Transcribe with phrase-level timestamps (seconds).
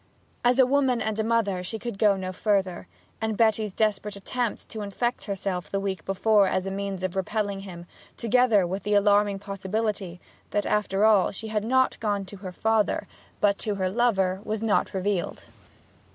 [0.43, 2.87] As a woman and a mother she could go no further,
[3.21, 7.59] and Betty's desperate attempt to infect herself the week before as a means of repelling
[7.59, 7.85] him,
[8.17, 10.19] together with the alarming possibility
[10.49, 13.07] that, after all, she had not gone to her father
[13.39, 15.43] but to her lover, was not revealed.